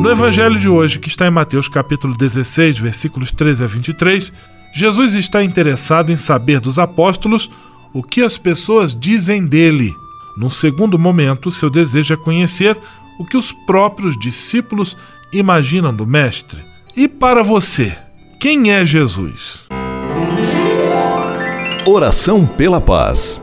No 0.00 0.10
Evangelho 0.10 0.58
de 0.58 0.66
hoje, 0.66 0.98
que 0.98 1.08
está 1.08 1.26
em 1.26 1.30
Mateus 1.30 1.68
capítulo 1.68 2.16
16, 2.16 2.78
versículos 2.78 3.30
13 3.30 3.64
a 3.64 3.66
23, 3.66 4.32
Jesus 4.74 5.12
está 5.12 5.44
interessado 5.44 6.10
em 6.10 6.16
saber 6.16 6.58
dos 6.58 6.78
apóstolos 6.78 7.50
o 7.92 8.02
que 8.02 8.22
as 8.22 8.38
pessoas 8.38 8.98
dizem 8.98 9.44
dele. 9.44 9.94
Num 10.38 10.48
segundo 10.48 10.98
momento, 10.98 11.50
seu 11.50 11.68
desejo 11.68 12.14
é 12.14 12.16
conhecer 12.16 12.78
o 13.18 13.26
que 13.26 13.36
os 13.36 13.52
próprios 13.52 14.18
discípulos 14.18 14.96
imaginam 15.34 15.94
do 15.94 16.06
Mestre. 16.06 16.62
E 16.96 17.06
para 17.06 17.42
você, 17.42 17.94
quem 18.40 18.72
é 18.72 18.82
Jesus? 18.86 19.66
Oração 21.84 22.46
pela 22.46 22.80
paz. 22.80 23.42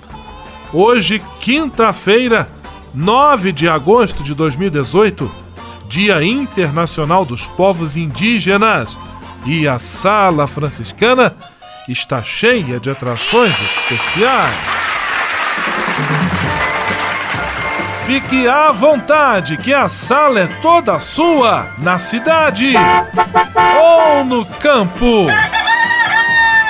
Hoje, 0.73 1.21
quinta-feira, 1.39 2.49
9 2.93 3.51
de 3.51 3.67
agosto 3.67 4.23
de 4.23 4.33
2018 4.33 5.29
Dia 5.91 6.23
Internacional 6.23 7.25
dos 7.25 7.47
Povos 7.47 7.97
Indígenas, 7.97 8.97
e 9.45 9.67
a 9.67 9.77
Sala 9.77 10.47
Franciscana 10.47 11.35
está 11.89 12.23
cheia 12.23 12.79
de 12.79 12.89
atrações 12.89 13.53
especiais. 13.59 14.55
Fique 18.05 18.47
à 18.47 18.71
vontade, 18.71 19.57
que 19.57 19.73
a 19.73 19.89
sala 19.89 20.39
é 20.39 20.47
toda 20.61 20.99
sua, 21.01 21.67
na 21.77 21.99
cidade 21.99 22.73
ou 23.81 24.23
no 24.23 24.45
campo. 24.45 25.27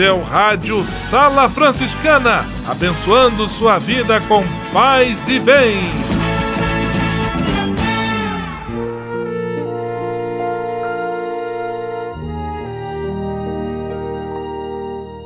Seu 0.00 0.22
rádio 0.22 0.82
Sala 0.82 1.46
Franciscana, 1.46 2.46
abençoando 2.66 3.46
sua 3.46 3.78
vida 3.78 4.18
com 4.22 4.42
paz 4.72 5.28
e 5.28 5.38
bem. 5.38 5.76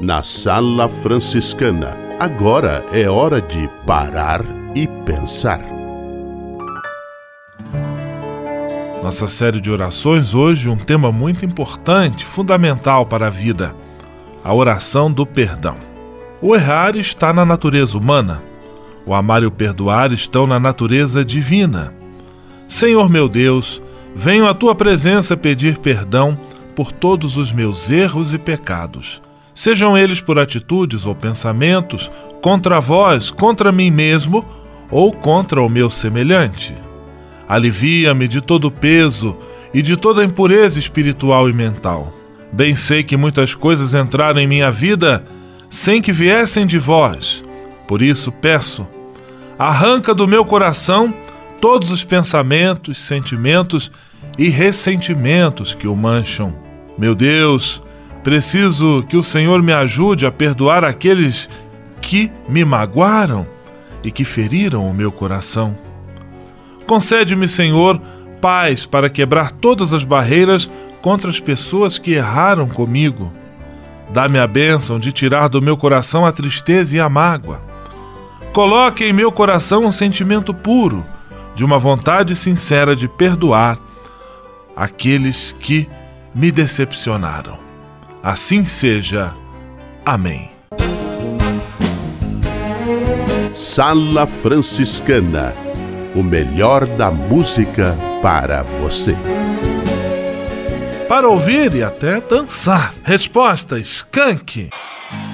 Na 0.01 0.25
Sala 0.25 0.89
Franciscana, 0.89 1.97
agora 2.19 2.85
é 2.93 3.09
hora 3.09 3.41
de 3.41 3.71
parar 3.87 4.41
e 4.75 4.89
pensar. 5.07 5.61
Nossa 9.05 9.29
série 9.29 9.61
de 9.61 9.71
orações 9.71 10.35
hoje 10.35 10.69
um 10.69 10.77
tema 10.77 11.13
muito 11.13 11.47
importante, 11.47 12.25
fundamental 12.25 13.07
para 13.07 13.29
a 13.29 13.31
vida: 13.31 13.84
a 14.45 14.53
oração 14.53 15.11
do 15.11 15.25
perdão. 15.25 15.77
O 16.43 16.55
errar 16.55 16.97
está 16.97 17.33
na 17.33 17.47
natureza 17.47 17.97
humana. 17.97 18.43
O 19.07 19.15
amar 19.15 19.43
e 19.43 19.47
o 19.47 19.51
perdoar 19.51 20.13
estão 20.13 20.47
na 20.47 20.61
natureza 20.61 21.25
divina. 21.25 21.95
Senhor 22.69 23.09
meu 23.09 23.27
Deus, 23.27 23.81
venho 24.15 24.47
à 24.47 24.53
tua 24.53 24.75
presença 24.75 25.35
pedir 25.35 25.79
perdão 25.79 26.39
por 26.77 26.93
todos 26.93 27.39
os 27.39 27.53
meus 27.53 27.91
erros 27.91 28.35
e 28.35 28.39
pecados. 28.39 29.23
Sejam 29.55 29.97
eles 29.97 30.21
por 30.21 30.39
atitudes 30.39 31.07
ou 31.07 31.15
pensamentos, 31.15 32.13
contra 32.43 32.81
vós, 32.81 33.31
contra 33.31 33.73
mim 33.73 33.91
mesmo 33.91 34.45
ou 34.91 35.11
contra 35.11 35.63
o 35.63 35.69
meu 35.71 35.89
semelhante. 35.89 36.75
Alivia-me 37.49 38.29
de 38.29 38.43
todo 38.43 38.67
o 38.67 38.71
peso 38.71 39.37
e 39.73 39.81
de 39.81 39.97
toda 39.97 40.25
impureza 40.25 40.79
espiritual 40.79 41.49
e 41.49 41.53
mental. 41.53 42.13
Bem 42.55 42.77
sei 42.77 43.03
que 43.03 43.17
muitas 43.17 43.53
coisas 43.53 43.95
entraram 43.95 44.39
em 44.39 44.47
minha 44.47 44.71
vida 44.71 45.25
sem 45.69 46.01
que 46.01 46.13
viessem 46.13 46.65
de 46.65 46.79
vós. 46.79 47.43
Por 47.89 48.01
isso 48.01 48.31
peço, 48.31 48.87
arranca 49.59 50.15
do 50.15 50.29
meu 50.29 50.45
coração 50.45 51.13
todos 51.61 51.91
os 51.91 52.05
pensamentos, 52.05 53.01
sentimentos 53.01 53.91
e 54.39 54.49
ressentimentos 54.49 55.75
que 55.75 55.89
o 55.89 55.97
mancham. 55.97 56.55
Meu 56.97 57.17
Deus, 57.17 57.83
preciso 58.23 59.05
que 59.09 59.17
o 59.17 59.23
Senhor 59.23 59.61
me 59.61 59.73
ajude 59.73 60.25
a 60.25 60.31
perdoar 60.31 60.85
aqueles 60.85 61.49
que 62.01 62.31
me 62.49 62.65
magoaram 62.65 63.45
e 64.05 64.13
que 64.13 64.25
feriram 64.25 64.89
o 64.89 64.95
meu 64.95 65.11
coração. 65.11 65.77
Concede-me, 66.87 67.49
Senhor, 67.49 68.01
paz 68.41 68.87
para 68.87 69.11
quebrar 69.11 69.51
todas 69.51 69.93
as 69.93 70.05
barreiras 70.05 70.71
contra 71.05 71.29
as 71.29 71.39
pessoas 71.39 71.99
que 71.99 72.15
erraram 72.15 72.67
comigo. 72.67 73.31
Dá-me 74.09 74.39
a 74.39 74.47
bênção 74.47 74.99
de 74.99 75.13
tirar 75.13 75.49
do 75.49 75.61
meu 75.61 75.77
coração 75.77 76.25
a 76.25 76.33
tristeza 76.33 76.97
e 76.97 77.01
a 77.01 77.11
mágoa. 77.11 77.61
Coloque 78.55 79.05
em 79.05 79.13
meu 79.13 79.31
coração 79.31 79.85
um 79.85 79.93
sentimento 79.93 80.55
puro, 80.55 81.05
de 81.55 81.63
uma 81.63 81.77
vontade 81.77 82.35
sincera 82.35 82.97
de 82.97 83.07
perdoar 83.07 83.79
aqueles 84.75 85.55
que 85.61 85.87
me 86.35 86.51
decepcionaram. 86.51 87.59
Assim 88.23 88.65
seja. 88.65 89.35
Amém. 90.07 90.51
Sala 93.55 94.27
Franciscana 94.27 95.55
o 96.15 96.23
melhor 96.23 96.87
da 96.87 97.11
música 97.11 97.95
para 98.23 98.63
você. 98.63 99.34
Para 101.09 101.29
ouvir 101.29 101.75
e 101.75 101.83
até 101.83 102.21
dançar. 102.21 102.95
Resposta: 103.05 103.79
Skank. 103.79 104.71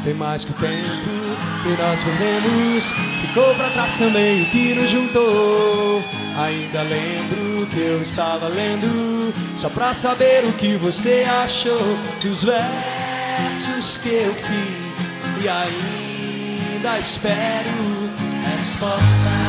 Tem 0.05 0.15
mais 0.15 0.45
que 0.45 0.51
o 0.51 0.55
tempo 0.55 1.21
que 1.63 1.83
nós 1.83 2.03
perdemos. 2.03 2.93
Ficou 3.21 3.55
pra 3.55 3.71
trás 3.71 3.99
também 3.99 4.43
o 4.43 4.47
que 4.47 4.75
nos 4.75 4.91
juntou. 4.91 6.03
Ainda 6.37 6.83
lembro 6.83 7.67
que 7.67 7.81
eu 7.81 8.03
estava 8.03 8.49
lendo. 8.49 9.33
Só 9.57 9.69
pra 9.69 9.95
saber 9.95 10.45
o 10.45 10.53
que 10.55 10.77
você 10.77 11.25
achou 11.43 11.99
dos 12.23 12.45
versos 12.45 13.99
que 13.99 14.09
eu 14.09 14.35
fiz. 14.35 15.07
E 15.43 15.49
ainda 15.49 16.99
espero 16.99 18.11
resposta. 18.53 19.40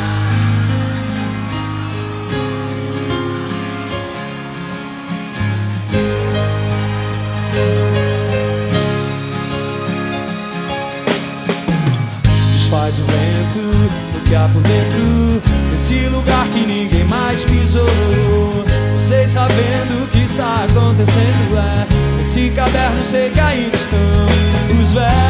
Desfaz 12.81 12.97
o 12.97 13.05
vento 13.05 13.59
do 14.11 14.19
que 14.21 14.33
há 14.33 14.49
por 14.51 14.61
dentro 14.63 15.41
Desse 15.69 16.07
lugar 16.09 16.47
que 16.47 16.65
ninguém 16.65 17.03
mais 17.05 17.43
pisou. 17.43 17.85
Vocês 18.93 19.29
sabendo 19.29 20.03
o 20.03 20.07
que 20.07 20.23
está 20.23 20.65
acontecendo 20.65 21.57
é 21.57 22.17
Nesse 22.17 22.49
caderno 22.49 23.03
sei 23.03 23.29
que 23.29 23.39
ainda 23.39 23.75
estão 23.75 23.99
Os 24.81 24.93
versos 24.93 25.20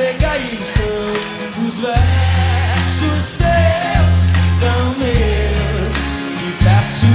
sei 0.00 0.14
que 0.14 0.24
aí 0.24 0.58
estão 0.58 1.66
os 1.66 1.80
versos 1.80 3.24
seus, 3.24 4.18
tão 4.58 4.94
meus. 4.98 5.94
E 6.42 6.64
peço 6.64 7.06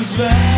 os 0.00 0.14
versos 0.14 0.53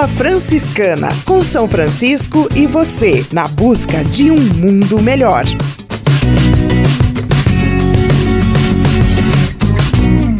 Sala 0.00 0.08
Franciscana, 0.08 1.08
com 1.26 1.44
São 1.44 1.68
Francisco 1.68 2.48
e 2.56 2.66
você, 2.66 3.26
na 3.32 3.46
busca 3.46 4.02
de 4.02 4.30
um 4.30 4.40
mundo 4.40 5.02
melhor. 5.02 5.44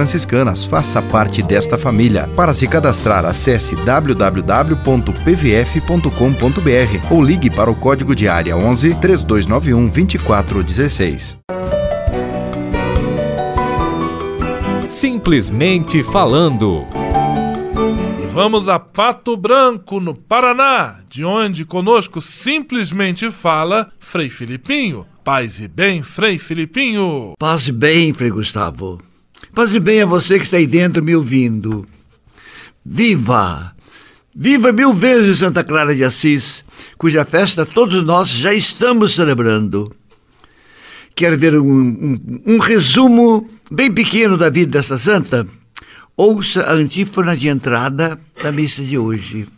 franciscanas. 0.00 0.64
Faça 0.64 1.02
parte 1.02 1.42
desta 1.42 1.76
família. 1.76 2.26
Para 2.34 2.54
se 2.54 2.66
cadastrar, 2.66 3.26
acesse 3.26 3.76
www.pvf.com.br 3.76 4.32
ou 7.14 7.22
ligue 7.22 7.50
para 7.50 7.70
o 7.70 7.74
código 7.74 8.16
de 8.16 8.26
área 8.26 8.56
11 8.56 8.94
3291 8.94 9.88
2416. 9.88 11.36
Simplesmente 14.88 16.02
falando. 16.02 16.86
E 18.22 18.26
vamos 18.26 18.68
a 18.68 18.78
Pato 18.78 19.36
Branco, 19.36 20.00
no 20.00 20.14
Paraná, 20.14 21.00
de 21.08 21.24
onde 21.24 21.66
conosco 21.66 22.22
simplesmente 22.22 23.30
fala 23.30 23.92
Frei 24.00 24.30
Filipinho. 24.30 25.06
Paz 25.22 25.60
e 25.60 25.68
bem, 25.68 26.02
Frei 26.02 26.38
Filipinho. 26.38 27.34
Paz 27.38 27.68
e 27.68 27.72
bem, 27.72 28.14
Frei 28.14 28.30
Gustavo. 28.30 29.09
Paz 29.54 29.74
e 29.74 29.80
bem 29.80 30.02
a 30.02 30.06
você 30.06 30.38
que 30.38 30.44
está 30.44 30.58
aí 30.58 30.66
dentro 30.66 31.02
me 31.02 31.14
ouvindo. 31.16 31.84
Viva! 32.84 33.74
Viva 34.32 34.72
mil 34.72 34.94
vezes 34.94 35.38
Santa 35.38 35.64
Clara 35.64 35.94
de 35.94 36.04
Assis, 36.04 36.64
cuja 36.96 37.24
festa 37.24 37.66
todos 37.66 38.04
nós 38.04 38.28
já 38.28 38.54
estamos 38.54 39.14
celebrando. 39.16 39.92
Quer 41.16 41.36
ver 41.36 41.58
um, 41.58 41.68
um, 41.68 42.16
um 42.46 42.58
resumo 42.58 43.46
bem 43.70 43.92
pequeno 43.92 44.38
da 44.38 44.48
vida 44.48 44.78
dessa 44.78 45.00
santa? 45.00 45.46
Ouça 46.16 46.62
a 46.62 46.72
antífona 46.72 47.36
de 47.36 47.48
entrada 47.48 48.20
da 48.40 48.52
missa 48.52 48.84
de 48.84 48.96
hoje. 48.96 49.48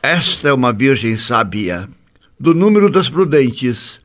Esta 0.00 0.50
é 0.50 0.52
uma 0.52 0.72
virgem 0.72 1.16
sábia, 1.16 1.88
do 2.38 2.54
número 2.54 2.88
das 2.88 3.10
prudentes, 3.10 3.98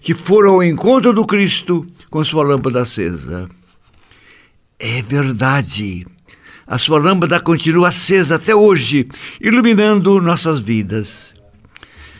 que 0.00 0.14
foram 0.14 0.54
ao 0.54 0.62
encontro 0.62 1.12
do 1.12 1.26
Cristo 1.26 1.84
com 2.08 2.24
sua 2.24 2.44
lâmpada 2.44 2.82
acesa. 2.82 3.48
É 4.82 5.02
verdade. 5.02 6.06
A 6.66 6.78
sua 6.78 6.98
lâmpada 6.98 7.38
continua 7.38 7.88
acesa 7.88 8.36
até 8.36 8.54
hoje, 8.54 9.06
iluminando 9.38 10.22
nossas 10.22 10.58
vidas. 10.60 11.34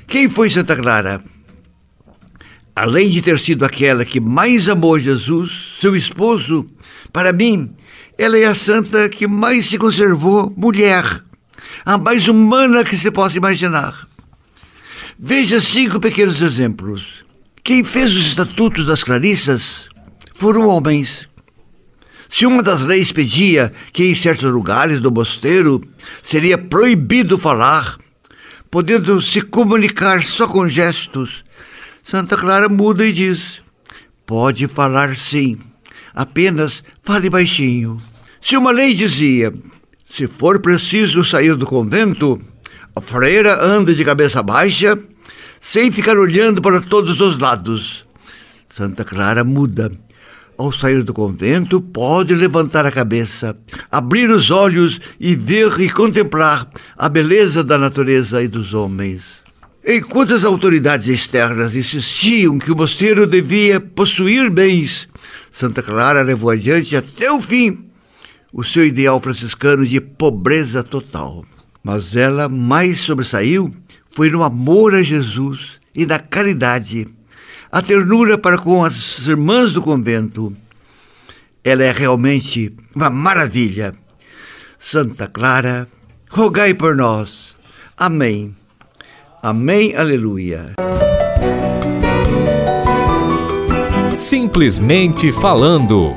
Quem 0.06 0.28
foi 0.28 0.50
Santa 0.50 0.76
Clara? 0.76 1.24
Além 2.76 3.08
de 3.08 3.22
ter 3.22 3.38
sido 3.38 3.64
aquela 3.64 4.04
que 4.04 4.20
mais 4.20 4.68
amou 4.68 4.98
Jesus, 4.98 5.76
seu 5.80 5.96
esposo, 5.96 6.68
para 7.10 7.32
mim, 7.32 7.74
ela 8.18 8.36
é 8.36 8.44
a 8.44 8.54
santa 8.54 9.08
que 9.08 9.26
mais 9.26 9.64
se 9.64 9.78
conservou 9.78 10.52
mulher, 10.54 11.22
a 11.86 11.96
mais 11.96 12.28
humana 12.28 12.84
que 12.84 12.96
se 12.96 13.10
possa 13.10 13.38
imaginar. 13.38 14.06
Veja 15.18 15.62
cinco 15.62 15.98
pequenos 15.98 16.42
exemplos. 16.42 17.24
Quem 17.64 17.82
fez 17.82 18.12
os 18.12 18.26
estatutos 18.26 18.84
das 18.84 19.02
Clarissas 19.02 19.88
foram 20.36 20.66
homens. 20.66 21.29
Se 22.32 22.46
uma 22.46 22.62
das 22.62 22.82
leis 22.82 23.10
pedia 23.10 23.72
que 23.92 24.04
em 24.04 24.14
certos 24.14 24.49
lugares 24.49 25.00
do 25.00 25.10
mosteiro 25.10 25.82
seria 26.22 26.56
proibido 26.56 27.37
falar, 27.37 27.99
podendo 28.70 29.20
se 29.20 29.42
comunicar 29.42 30.22
só 30.22 30.46
com 30.46 30.68
gestos, 30.68 31.44
Santa 32.02 32.37
Clara 32.37 32.68
muda 32.68 33.04
e 33.04 33.12
diz: 33.12 33.60
pode 34.25 34.68
falar 34.68 35.16
sim, 35.16 35.58
apenas 36.14 36.84
fale 37.02 37.28
baixinho. 37.28 38.00
Se 38.40 38.56
uma 38.56 38.70
lei 38.70 38.94
dizia: 38.94 39.52
se 40.08 40.28
for 40.28 40.60
preciso 40.60 41.25
sair 41.25 41.56
do 41.56 41.66
convento, 41.66 42.40
a 42.94 43.00
freira 43.00 43.60
anda 43.60 43.92
de 43.92 44.04
cabeça 44.04 44.40
baixa, 44.40 44.96
sem 45.60 45.90
ficar 45.90 46.16
olhando 46.16 46.62
para 46.62 46.80
todos 46.80 47.20
os 47.20 47.38
lados. 47.38 48.04
Santa 48.68 49.04
Clara 49.04 49.42
muda 49.42 49.90
ao 50.60 50.70
sair 50.70 51.02
do 51.02 51.14
convento, 51.14 51.80
pode 51.80 52.34
levantar 52.34 52.84
a 52.84 52.92
cabeça, 52.92 53.56
abrir 53.90 54.30
os 54.30 54.50
olhos 54.50 55.00
e 55.18 55.34
ver 55.34 55.80
e 55.80 55.88
contemplar 55.88 56.68
a 56.98 57.08
beleza 57.08 57.64
da 57.64 57.78
natureza 57.78 58.42
e 58.42 58.48
dos 58.48 58.74
homens. 58.74 59.22
Enquanto 59.82 60.34
as 60.34 60.44
autoridades 60.44 61.08
externas 61.08 61.74
insistiam 61.74 62.58
que 62.58 62.70
o 62.70 62.76
mosteiro 62.76 63.26
devia 63.26 63.80
possuir 63.80 64.50
bens, 64.50 65.08
Santa 65.50 65.82
Clara 65.82 66.20
levou 66.20 66.50
adiante 66.50 66.94
até 66.94 67.32
o 67.32 67.40
fim 67.40 67.86
o 68.52 68.62
seu 68.62 68.84
ideal 68.84 69.18
franciscano 69.18 69.86
de 69.86 69.98
pobreza 69.98 70.82
total. 70.82 71.42
Mas 71.82 72.14
ela 72.14 72.50
mais 72.50 73.00
sobressaiu 73.00 73.72
foi 74.10 74.28
no 74.28 74.42
amor 74.42 74.94
a 74.94 75.02
Jesus 75.02 75.80
e 75.94 76.04
na 76.04 76.18
caridade 76.18 77.08
a 77.72 77.80
ternura 77.80 78.36
para 78.36 78.58
com 78.58 78.84
as 78.84 79.26
irmãs 79.26 79.72
do 79.72 79.82
convento. 79.82 80.54
Ela 81.62 81.84
é 81.84 81.92
realmente 81.92 82.74
uma 82.94 83.10
maravilha. 83.10 83.92
Santa 84.78 85.26
Clara, 85.26 85.86
rogai 86.30 86.74
por 86.74 86.96
nós. 86.96 87.54
Amém. 87.96 88.54
Amém, 89.42 89.94
aleluia. 89.94 90.74
Simplesmente 94.16 95.32
falando. 95.32 96.14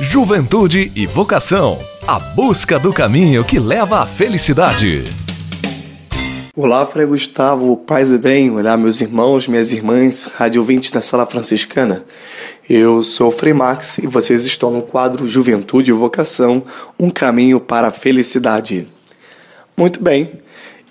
Juventude 0.00 0.90
e 0.94 1.06
vocação. 1.06 1.78
A 2.06 2.18
busca 2.18 2.78
do 2.78 2.92
caminho 2.92 3.44
que 3.44 3.58
leva 3.58 4.02
à 4.02 4.06
felicidade. 4.06 5.04
Olá, 6.56 6.84
Frei 6.84 7.06
Gustavo, 7.06 7.76
paz 7.76 8.10
e 8.10 8.18
bem, 8.18 8.50
olá 8.50 8.76
meus 8.76 9.00
irmãos, 9.00 9.46
minhas 9.46 9.70
irmãs, 9.70 10.24
rádio 10.24 10.60
ouvintes 10.60 10.90
da 10.90 11.00
Sala 11.00 11.24
Franciscana. 11.24 12.04
Eu 12.68 13.04
sou 13.04 13.28
o 13.28 13.30
Frei 13.30 13.52
Max 13.52 13.98
e 13.98 14.08
vocês 14.08 14.44
estão 14.44 14.72
no 14.72 14.82
quadro 14.82 15.28
Juventude 15.28 15.92
e 15.92 15.94
Vocação 15.94 16.64
Um 16.98 17.08
Caminho 17.08 17.60
para 17.60 17.86
a 17.86 17.92
Felicidade. 17.92 18.88
Muito 19.76 20.02
bem, 20.02 20.40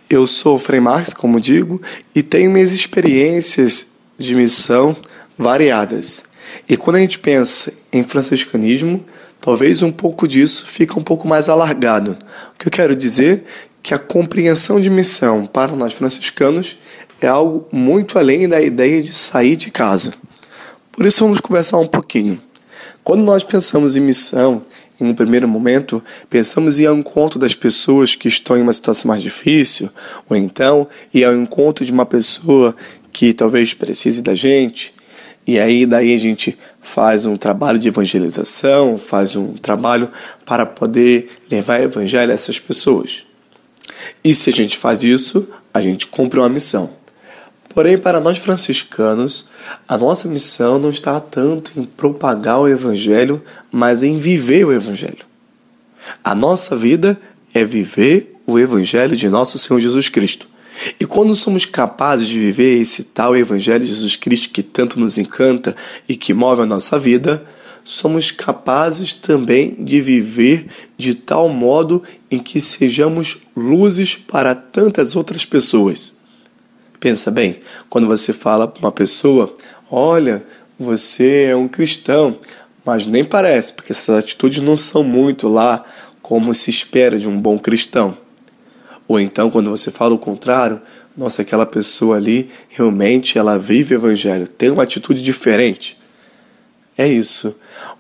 eu 0.10 0.26
sou 0.26 0.56
o 0.56 0.60
Frei 0.60 0.80
Max, 0.80 1.14
como 1.14 1.42
digo, 1.42 1.82
e 2.16 2.24
tenho 2.24 2.50
minhas 2.50 2.72
experiências 2.72 3.88
de 4.18 4.36
missão 4.36 4.96
variadas. 5.38 6.24
E 6.70 6.78
quando 6.78 6.96
a 6.96 7.00
gente 7.00 7.20
pensa 7.20 7.74
em 7.92 8.02
franciscanismo, 8.02 9.04
talvez 9.42 9.82
um 9.82 9.92
pouco 9.92 10.26
disso 10.26 10.66
fica 10.66 10.98
um 10.98 11.04
pouco 11.04 11.28
mais 11.28 11.50
alargado. 11.50 12.18
O 12.54 12.58
que 12.58 12.70
eu 12.70 12.72
quero 12.72 12.96
dizer 12.96 13.44
que 13.82 13.94
a 13.94 14.00
compreensão 14.00 14.80
de 14.80 14.90
missão 14.90 15.46
para 15.46 15.76
nós 15.76 15.94
franciscanos 15.94 16.78
é 17.22 17.28
algo 17.28 17.68
muito 17.72 18.18
além 18.18 18.48
da 18.48 18.62
ideia 18.62 19.02
de 19.02 19.14
sair 19.14 19.56
de 19.56 19.72
casa. 19.72 20.14
Por 20.92 21.06
isso 21.06 21.24
vamos 21.24 21.40
conversar 21.40 21.78
um 21.78 21.88
pouquinho. 21.88 22.42
Quando 23.04 23.24
nós 23.24 23.44
pensamos 23.44 23.96
em 23.96 24.02
missão, 24.02 24.62
em 25.00 25.06
um 25.06 25.14
primeiro 25.14 25.48
momento, 25.48 26.04
pensamos 26.30 26.80
em 26.80 26.84
ir 26.84 26.88
ao 26.88 26.96
encontro 26.96 27.40
das 27.40 27.56
pessoas 27.56 28.16
que 28.16 28.28
estão 28.28 28.58
em 28.58 28.62
uma 28.62 28.74
situação 28.74 29.08
mais 29.10 29.22
difícil, 29.22 29.90
ou 30.30 30.36
então 30.36 30.88
ir 31.14 31.24
ao 31.24 31.34
encontro 31.34 31.86
de 31.86 31.92
uma 31.92 32.06
pessoa 32.06 32.76
que 33.12 33.34
talvez 33.34 33.74
precise 33.74 34.22
da 34.22 34.36
gente. 34.36 34.94
E 35.48 35.58
aí 35.58 35.86
daí 35.86 36.14
a 36.14 36.20
gente 36.20 36.58
faz 36.82 37.26
um 37.26 37.36
trabalho 37.36 37.80
de 37.80 37.88
evangelização, 37.88 38.98
faz 38.98 39.36
um 39.36 39.54
trabalho 39.54 40.10
para 40.46 40.66
poder 40.66 41.32
levar 41.50 41.80
o 41.80 41.86
evangelho 41.86 42.32
a 42.32 42.36
essas 42.36 42.60
pessoas. 42.60 43.26
E 44.24 44.34
se 44.34 44.50
a 44.50 44.54
gente 44.54 44.78
faz 44.78 45.04
isso, 45.04 45.48
a 45.74 45.82
gente 45.82 46.08
cumpre 46.08 46.40
uma 46.40 46.50
missão. 46.50 46.92
Porém, 47.70 47.98
para 47.98 48.20
nós 48.20 48.38
franciscanos, 48.38 49.48
a 49.88 49.98
nossa 49.98 50.28
missão 50.28 50.80
não 50.80 50.90
está 50.90 51.20
tanto 51.20 51.72
em 51.80 51.84
propagar 51.84 52.60
o 52.60 52.68
Evangelho, 52.68 53.42
mas 53.72 54.02
em 54.02 54.18
viver 54.18 54.66
o 54.66 54.74
Evangelho. 54.74 55.26
A 56.24 56.34
nossa 56.34 56.76
vida 56.76 57.20
é 57.54 57.64
viver 57.64 58.36
o 58.46 58.58
Evangelho 58.58 59.16
de 59.16 59.30
nosso 59.30 59.58
Senhor 59.58 59.80
Jesus 59.80 60.10
Cristo. 60.10 60.50
E 61.00 61.06
quando 61.06 61.36
somos 61.36 61.66
capazes 61.66 62.28
de 62.28 62.40
viver 62.40 62.82
esse 62.82 63.04
tal 63.04 63.36
Evangelho 63.36 63.86
de 63.86 63.92
Jesus 63.92 64.16
Cristo 64.16 64.50
que 64.50 64.64
tanto 64.64 65.00
nos 65.00 65.18
encanta 65.18 65.76
e 66.08 66.16
que 66.16 66.34
move 66.34 66.62
a 66.62 66.66
nossa 66.66 66.98
vida, 66.98 67.46
somos 67.84 68.32
capazes 68.32 69.14
também 69.14 69.76
de 69.80 70.00
viver 70.02 70.68
de 70.98 71.16
tal 71.16 71.50
modo 71.50 72.04
em 72.30 72.40
que 72.40 72.62
sejamos 72.62 73.38
luzes 73.56 74.16
para 74.16 74.54
tantas 74.54 75.16
outras 75.16 75.46
pessoas. 75.46 76.18
Pensa 77.00 77.32
bem, 77.32 77.60
quando 77.90 78.08
você 78.08 78.34
fala 78.34 78.68
para 78.68 78.80
uma 78.80 78.92
pessoa, 78.92 79.54
olha, 79.90 80.44
você 80.78 81.46
é 81.50 81.56
um 81.56 81.68
cristão, 81.68 82.38
mas 82.86 83.08
nem 83.08 83.24
parece, 83.24 83.74
porque 83.74 83.92
essas 83.92 84.24
atitudes 84.24 84.62
não 84.62 84.76
são 84.76 85.04
muito 85.04 85.48
lá 85.48 85.84
como 86.22 86.54
se 86.54 86.70
espera 86.70 87.20
de 87.20 87.28
um 87.28 87.40
bom 87.40 87.58
cristão. 87.58 88.18
Ou 89.08 89.20
então, 89.20 89.50
quando 89.50 89.70
você 89.70 89.92
fala 89.92 90.14
o 90.14 90.20
contrário, 90.20 90.82
nossa, 91.18 91.42
aquela 91.42 91.66
pessoa 91.66 92.16
ali 92.16 92.50
realmente 92.70 93.38
ela 93.38 93.60
vive 93.60 93.94
o 93.94 93.98
evangelho, 93.98 94.48
tem 94.48 94.70
uma 94.70 94.84
atitude 94.84 95.22
diferente. 95.22 95.99
É 97.00 97.08
isso. 97.08 97.56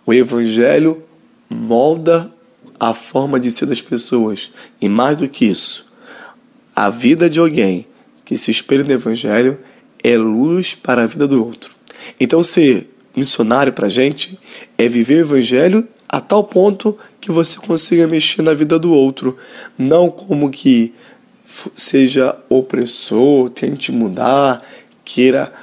O 0.05 0.13
evangelho 0.13 1.01
molda 1.49 2.29
a 2.77 2.93
forma 2.93 3.39
de 3.39 3.49
ser 3.49 3.65
das 3.65 3.81
pessoas. 3.81 4.51
E 4.81 4.89
mais 4.89 5.15
do 5.15 5.29
que 5.29 5.45
isso, 5.45 5.85
a 6.75 6.89
vida 6.89 7.29
de 7.29 7.39
alguém 7.39 7.87
que 8.25 8.35
se 8.35 8.51
espelha 8.51 8.83
no 8.83 8.91
Evangelho 8.91 9.57
é 10.03 10.17
luz 10.17 10.75
para 10.75 11.03
a 11.03 11.07
vida 11.07 11.25
do 11.25 11.41
outro. 11.41 11.71
Então, 12.19 12.43
ser 12.43 12.89
missionário 13.15 13.71
para 13.71 13.87
a 13.87 13.89
gente 13.89 14.37
é 14.77 14.89
viver 14.89 15.15
o 15.15 15.21
Evangelho 15.21 15.87
a 16.09 16.19
tal 16.19 16.43
ponto 16.43 16.97
que 17.21 17.31
você 17.31 17.57
consiga 17.57 18.05
mexer 18.05 18.41
na 18.41 18.53
vida 18.53 18.77
do 18.77 18.91
outro, 18.91 19.37
não 19.77 20.09
como 20.09 20.49
que 20.49 20.93
seja 21.73 22.37
opressor, 22.49 23.49
tente 23.49 23.93
mudar, 23.93 24.61
queira 25.05 25.53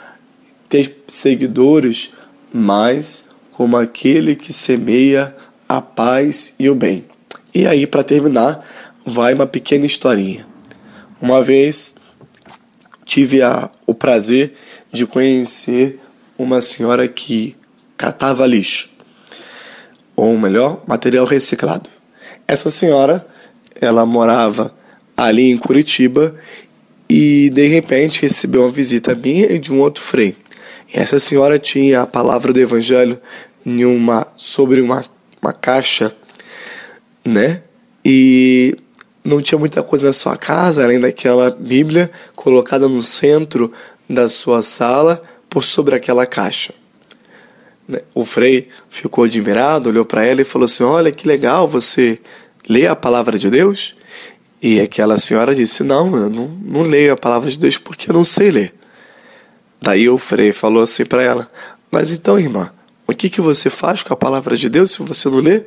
ter 0.68 1.04
seguidores, 1.06 2.10
mas 2.52 3.28
como 3.56 3.74
aquele 3.78 4.36
que 4.36 4.52
semeia 4.52 5.34
a 5.66 5.80
paz 5.80 6.54
e 6.58 6.68
o 6.68 6.74
bem. 6.74 7.06
E 7.54 7.66
aí, 7.66 7.86
para 7.86 8.02
terminar, 8.02 8.62
vai 9.06 9.32
uma 9.32 9.46
pequena 9.46 9.86
historinha. 9.86 10.46
Uma 11.22 11.42
vez 11.42 11.94
tive 13.06 13.40
a, 13.40 13.70
o 13.86 13.94
prazer 13.94 14.52
de 14.92 15.06
conhecer 15.06 15.98
uma 16.36 16.60
senhora 16.60 17.08
que 17.08 17.56
catava 17.96 18.46
lixo, 18.46 18.90
ou 20.14 20.36
melhor, 20.36 20.82
material 20.86 21.24
reciclado. 21.24 21.88
Essa 22.46 22.68
senhora, 22.68 23.26
ela 23.80 24.04
morava 24.04 24.70
ali 25.16 25.50
em 25.50 25.56
Curitiba 25.56 26.34
e 27.08 27.48
de 27.48 27.66
repente 27.68 28.20
recebeu 28.20 28.64
uma 28.64 28.70
visita 28.70 29.14
minha 29.14 29.50
e 29.50 29.58
de 29.58 29.72
um 29.72 29.80
outro 29.80 30.04
frei. 30.04 30.36
E 30.92 30.98
essa 30.98 31.18
senhora 31.18 31.58
tinha 31.58 32.02
a 32.02 32.06
palavra 32.06 32.52
do 32.52 32.60
evangelho 32.60 33.18
em 33.66 33.84
uma 33.84 34.28
sobre 34.36 34.80
uma, 34.80 35.04
uma 35.42 35.52
caixa, 35.52 36.14
né? 37.24 37.62
E 38.04 38.76
não 39.24 39.42
tinha 39.42 39.58
muita 39.58 39.82
coisa 39.82 40.06
na 40.06 40.12
sua 40.12 40.36
casa, 40.36 40.84
além 40.84 41.00
daquela 41.00 41.50
Bíblia 41.50 42.10
colocada 42.36 42.88
no 42.88 43.02
centro 43.02 43.72
da 44.08 44.28
sua 44.28 44.62
sala 44.62 45.20
por 45.50 45.64
sobre 45.64 45.96
aquela 45.96 46.24
caixa. 46.24 46.72
Né? 47.88 48.00
O 48.14 48.24
Frei 48.24 48.68
ficou 48.88 49.24
admirado, 49.24 49.90
olhou 49.90 50.04
para 50.04 50.24
ela 50.24 50.40
e 50.40 50.44
falou 50.44 50.66
assim: 50.66 50.84
Olha 50.84 51.10
que 51.10 51.26
legal, 51.26 51.66
você 51.66 52.18
lê 52.68 52.86
a 52.86 52.94
palavra 52.94 53.36
de 53.36 53.50
Deus? 53.50 53.96
E 54.62 54.80
aquela 54.80 55.18
senhora 55.18 55.54
disse: 55.54 55.82
Não, 55.82 56.16
eu 56.16 56.30
não, 56.30 56.46
não 56.46 56.82
leio 56.82 57.12
a 57.12 57.16
palavra 57.16 57.50
de 57.50 57.58
Deus 57.58 57.76
porque 57.78 58.10
eu 58.10 58.14
não 58.14 58.24
sei 58.24 58.52
ler. 58.52 58.74
Daí 59.82 60.08
o 60.08 60.18
Frei 60.18 60.52
falou 60.52 60.84
assim 60.84 61.04
para 61.04 61.22
ela: 61.22 61.50
Mas 61.90 62.12
então, 62.12 62.38
irmã, 62.38 62.70
o 63.06 63.14
que, 63.14 63.30
que 63.30 63.40
você 63.40 63.70
faz 63.70 64.02
com 64.02 64.12
a 64.12 64.16
palavra 64.16 64.56
de 64.56 64.68
Deus 64.68 64.90
se 64.90 65.02
você 65.02 65.28
não 65.28 65.38
lê? 65.38 65.64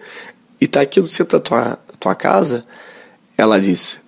E 0.60 0.65
está 0.65 0.82
aqui 0.82 0.99
no 0.99 1.08
centro 1.08 1.38
da 1.38 1.43
tua, 1.43 1.80
tua 1.99 2.15
casa? 2.15 2.65
Ela 3.38 3.60
disse: 3.60 3.99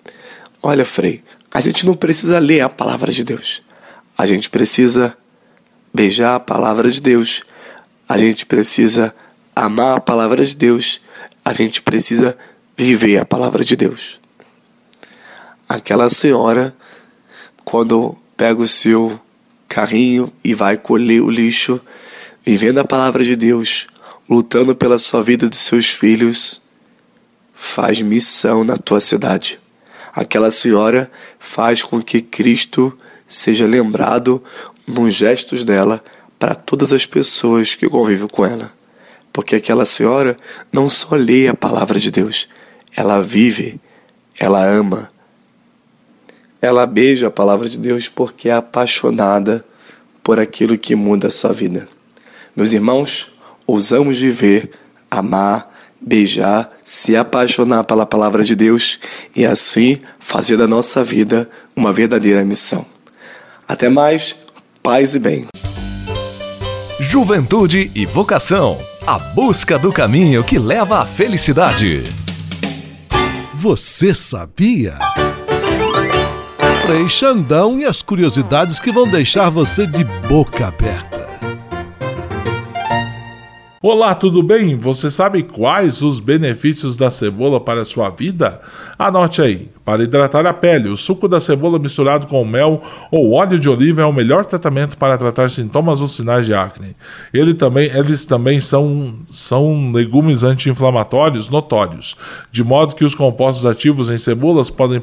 Olha, 0.61 0.83
Frei, 0.83 1.23
a 1.53 1.61
gente 1.61 1.85
não 1.85 1.95
precisa 1.95 2.39
ler 2.39 2.61
a 2.61 2.69
palavra 2.69 3.11
de 3.11 3.23
Deus. 3.23 3.63
A 4.17 4.25
gente 4.25 4.49
precisa 4.49 5.15
beijar 5.93 6.35
a 6.35 6.39
palavra 6.39 6.91
de 6.91 7.01
Deus. 7.01 7.43
A 8.07 8.17
gente 8.17 8.45
precisa 8.45 9.15
amar 9.55 9.97
a 9.97 10.01
palavra 10.01 10.45
de 10.45 10.55
Deus. 10.55 11.01
A 11.43 11.53
gente 11.53 11.81
precisa 11.81 12.37
viver 12.77 13.17
a 13.17 13.25
palavra 13.25 13.63
de 13.63 13.75
Deus. 13.75 14.19
Aquela 15.67 16.09
senhora, 16.09 16.75
quando 17.63 18.17
pega 18.35 18.61
o 18.61 18.67
seu 18.67 19.19
carrinho 19.69 20.31
e 20.43 20.53
vai 20.53 20.77
colher 20.77 21.21
o 21.21 21.29
lixo, 21.29 21.79
vivendo 22.45 22.79
a 22.79 22.83
palavra 22.83 23.23
de 23.23 23.35
Deus, 23.35 23.87
lutando 24.29 24.75
pela 24.75 24.97
sua 24.97 25.21
vida 25.21 25.45
e 25.45 25.49
dos 25.49 25.59
seus 25.59 25.87
filhos, 25.87 26.61
faz 27.53 28.01
missão 28.01 28.63
na 28.63 28.77
tua 28.77 28.99
cidade. 28.99 29.59
Aquela 30.13 30.51
senhora 30.51 31.11
faz 31.39 31.83
com 31.83 32.01
que 32.01 32.21
Cristo 32.21 32.97
seja 33.27 33.65
lembrado 33.65 34.43
nos 34.85 35.13
gestos 35.15 35.63
dela 35.63 36.03
para 36.37 36.55
todas 36.55 36.91
as 36.91 37.05
pessoas 37.05 37.75
que 37.75 37.87
convivem 37.87 38.27
com 38.27 38.45
ela. 38.45 38.73
Porque 39.31 39.55
aquela 39.55 39.85
senhora 39.85 40.35
não 40.71 40.89
só 40.89 41.15
lê 41.15 41.47
a 41.47 41.53
palavra 41.53 41.99
de 41.99 42.11
Deus, 42.11 42.49
ela 42.95 43.21
vive, 43.21 43.79
ela 44.37 44.65
ama. 44.65 45.11
Ela 46.61 46.85
beija 46.85 47.27
a 47.27 47.31
palavra 47.31 47.69
de 47.69 47.77
Deus 47.77 48.09
porque 48.09 48.49
é 48.49 48.53
apaixonada 48.53 49.63
por 50.21 50.39
aquilo 50.39 50.77
que 50.77 50.95
muda 50.95 51.27
a 51.27 51.31
sua 51.31 51.53
vida. 51.53 51.87
Meus 52.55 52.73
irmãos, 52.73 53.31
ousamos 53.65 54.19
viver, 54.19 54.71
amar, 55.09 55.71
beijar, 55.99 56.69
se 56.83 57.15
apaixonar 57.15 57.83
pela 57.83 58.05
palavra 58.05 58.43
de 58.43 58.55
Deus 58.55 58.99
e 59.35 59.45
assim 59.45 59.99
fazer 60.19 60.57
da 60.57 60.67
nossa 60.67 61.03
vida 61.03 61.49
uma 61.75 61.93
verdadeira 61.93 62.43
missão. 62.43 62.85
Até 63.67 63.89
mais, 63.89 64.35
paz 64.83 65.15
e 65.15 65.19
bem. 65.19 65.47
Juventude 66.99 67.91
e 67.95 68.05
vocação 68.05 68.77
a 69.05 69.17
busca 69.17 69.79
do 69.79 69.91
caminho 69.91 70.43
que 70.43 70.59
leva 70.59 71.01
à 71.01 71.05
felicidade. 71.05 72.03
Você 73.55 74.13
sabia? 74.13 74.95
Frei 76.85 77.09
Xandão 77.09 77.79
e 77.79 77.85
as 77.85 78.01
curiosidades 78.01 78.79
que 78.79 78.91
vão 78.91 79.07
deixar 79.07 79.49
você 79.49 79.87
de 79.87 80.03
boca 80.03 80.67
aberta. 80.67 81.10
Olá, 83.83 84.13
tudo 84.13 84.43
bem? 84.43 84.77
Você 84.77 85.09
sabe 85.09 85.41
quais 85.41 86.03
os 86.03 86.19
benefícios 86.19 86.95
da 86.95 87.09
cebola 87.09 87.59
para 87.59 87.81
a 87.81 87.85
sua 87.85 88.11
vida? 88.11 88.61
Anote 88.95 89.41
aí. 89.41 89.69
Para 89.83 90.03
hidratar 90.03 90.45
a 90.45 90.53
pele, 90.53 90.89
o 90.89 90.95
suco 90.95 91.27
da 91.27 91.39
cebola 91.39 91.79
misturado 91.79 92.27
com 92.27 92.45
mel 92.45 92.83
ou 93.11 93.31
óleo 93.31 93.57
de 93.57 93.67
oliva 93.67 94.03
é 94.03 94.05
o 94.05 94.13
melhor 94.13 94.45
tratamento 94.45 94.95
para 94.95 95.17
tratar 95.17 95.49
sintomas 95.49 95.99
ou 95.99 96.07
sinais 96.07 96.45
de 96.45 96.53
acne. 96.53 96.95
Ele 97.33 97.55
também, 97.55 97.89
eles 97.91 98.23
também 98.23 98.61
são, 98.61 99.15
são 99.31 99.91
legumes 99.91 100.43
anti-inflamatórios 100.43 101.49
notórios, 101.49 102.15
de 102.51 102.63
modo 102.63 102.93
que 102.93 103.03
os 103.03 103.15
compostos 103.15 103.65
ativos 103.65 104.11
em 104.11 104.19
cebolas 104.19 104.69
podem 104.69 105.01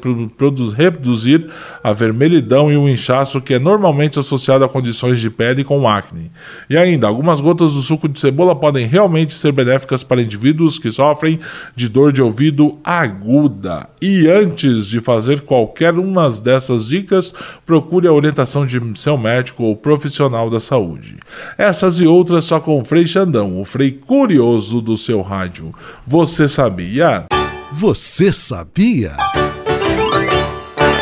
reduzir 0.76 1.50
a 1.82 1.92
vermelhidão 1.92 2.70
e 2.70 2.76
o 2.76 2.88
inchaço 2.88 3.40
que 3.40 3.54
é 3.54 3.58
normalmente 3.58 4.20
associado 4.20 4.64
a 4.64 4.68
condições 4.68 5.20
de 5.20 5.28
pele 5.28 5.64
com 5.64 5.88
acne. 5.88 6.30
E 6.70 6.76
ainda, 6.76 7.08
algumas 7.08 7.40
gotas 7.40 7.74
do 7.74 7.82
suco 7.82 8.08
de 8.08 8.20
cebola 8.20 8.54
podem 8.54 8.67
realmente 8.76 9.34
ser 9.34 9.52
benéficas 9.52 10.02
para 10.02 10.22
indivíduos 10.22 10.78
que 10.78 10.90
sofrem 10.90 11.40
de 11.74 11.88
dor 11.88 12.12
de 12.12 12.22
ouvido 12.22 12.78
aguda. 12.84 13.88
E 14.00 14.28
Antes 14.28 14.86
de 14.86 15.00
fazer 15.00 15.40
qualquer 15.40 15.94
uma 15.94 16.30
dessas 16.30 16.86
dicas, 16.86 17.32
procure 17.64 18.06
a 18.06 18.12
orientação 18.12 18.64
de 18.64 18.80
seu 18.96 19.16
médico 19.16 19.64
ou 19.64 19.76
profissional 19.76 20.48
da 20.50 20.60
saúde. 20.60 21.16
Essas 21.56 21.98
e 21.98 22.06
outras 22.06 22.44
só 22.44 22.60
com 22.60 22.80
o 22.80 22.84
Frei 22.84 23.06
Xandão, 23.06 23.60
o 23.60 23.64
Frei 23.64 23.92
curioso 23.92 24.80
do 24.80 24.96
seu 24.96 25.22
rádio. 25.22 25.74
Você 26.06 26.48
sabia? 26.48 27.26
Você 27.72 28.32
sabia? 28.32 29.12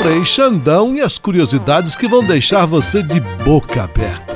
Frei 0.02 0.24
Xandão 0.24 0.94
e 0.94 1.00
as 1.00 1.18
curiosidades 1.18 1.96
que 1.96 2.09
vão 2.09 2.24
deixar 2.24 2.64
você 2.66 3.02
de 3.02 3.20
boca 3.44 3.83
aberta. 3.85 4.36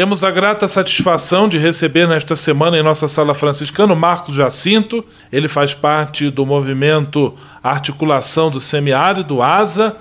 Temos 0.00 0.24
a 0.24 0.30
grata 0.30 0.66
satisfação 0.66 1.46
de 1.46 1.58
receber 1.58 2.08
nesta 2.08 2.34
semana 2.34 2.78
em 2.78 2.82
nossa 2.82 3.06
sala 3.06 3.34
franciscana 3.34 3.92
o 3.92 3.96
Marcos 3.96 4.34
Jacinto. 4.34 5.04
Ele 5.30 5.46
faz 5.46 5.74
parte 5.74 6.30
do 6.30 6.46
movimento 6.46 7.34
Articulação 7.62 8.50
do 8.50 8.58
Semiárido, 8.60 9.42
ASA, 9.42 9.94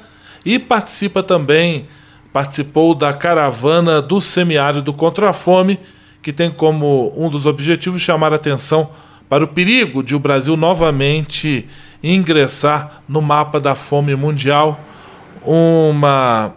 e 0.45 0.57
participa 0.57 1.21
também, 1.21 1.89
participou 2.31 2.95
da 2.95 3.11
caravana 3.11 4.01
do 4.01 4.21
Semiárido 4.21 4.93
contra 4.93 5.31
a 5.31 5.33
Fome, 5.33 5.77
que 6.21 6.31
tem 6.31 6.49
como 6.49 7.13
um 7.17 7.27
dos 7.27 7.45
objetivos 7.45 8.01
chamar 8.01 8.31
a 8.31 8.37
atenção 8.37 8.91
para 9.27 9.43
o 9.43 9.49
perigo 9.49 10.01
de 10.01 10.15
o 10.15 10.19
Brasil 10.19 10.55
novamente 10.55 11.67
ingressar 12.01 13.01
no 13.05 13.21
mapa 13.21 13.59
da 13.59 13.75
fome 13.75 14.15
mundial, 14.15 14.79
uma 15.43 16.53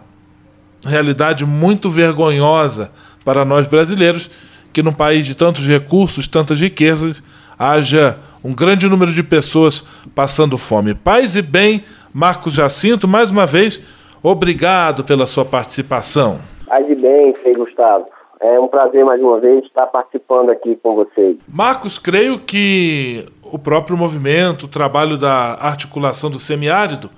realidade 0.85 1.45
muito 1.45 1.89
vergonhosa 1.89 2.89
para 3.23 3.45
nós 3.45 3.67
brasileiros 3.67 4.29
que 4.73 4.81
num 4.81 4.91
país 4.91 5.25
de 5.25 5.35
tantos 5.35 5.67
recursos, 5.67 6.27
tantas 6.27 6.59
riquezas, 6.59 7.21
haja 7.57 8.17
um 8.43 8.53
grande 8.53 8.89
número 8.89 9.11
de 9.11 9.23
pessoas 9.23 9.85
passando 10.15 10.57
fome. 10.57 10.95
Paz 10.95 11.35
e 11.35 11.41
bem, 11.41 11.83
Marcos 12.11 12.53
Jacinto, 12.53 13.07
mais 13.07 13.29
uma 13.29 13.45
vez, 13.45 13.81
obrigado 14.21 15.03
pela 15.03 15.27
sua 15.27 15.45
participação. 15.45 16.39
Paz 16.65 16.89
e 16.89 16.95
bem, 16.95 17.33
Frei 17.35 17.53
Gustavo. 17.53 18.05
É 18.41 18.59
um 18.59 18.67
prazer 18.67 19.05
mais 19.05 19.21
uma 19.21 19.39
vez 19.39 19.63
estar 19.63 19.85
participando 19.85 20.49
aqui 20.49 20.77
com 20.83 20.95
vocês. 20.95 21.37
Marcos, 21.47 21.97
creio 21.97 22.39
que 22.39 23.25
o 23.41 23.57
próprio 23.57 23.95
movimento, 23.95 24.63
o 24.63 24.67
trabalho 24.67 25.17
da 25.17 25.53
articulação 25.61 26.29
do 26.29 26.39
semiárido, 26.39 27.09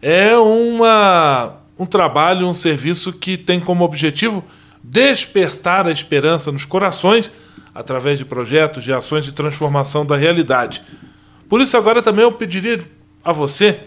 é 0.00 0.34
uma, 0.38 1.56
um 1.78 1.84
trabalho, 1.84 2.46
um 2.46 2.54
serviço 2.54 3.12
que 3.12 3.36
tem 3.36 3.60
como 3.60 3.84
objetivo 3.84 4.42
despertar 4.84 5.88
a 5.88 5.90
esperança 5.90 6.52
nos 6.52 6.66
corações 6.66 7.32
através 7.74 8.18
de 8.18 8.24
projetos, 8.24 8.84
de 8.84 8.92
ações 8.92 9.24
de 9.24 9.32
transformação 9.32 10.04
da 10.04 10.14
realidade. 10.14 10.82
Por 11.48 11.60
isso, 11.60 11.76
agora 11.76 12.02
também 12.02 12.22
eu 12.22 12.32
pediria 12.32 12.84
a 13.24 13.32
você 13.32 13.80